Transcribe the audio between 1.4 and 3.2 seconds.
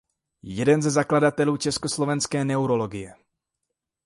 československé neurologie.